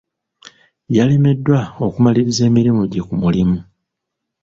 [0.97, 3.59] Yalemeddwa okumaliriza emirimu gye ku mulimu.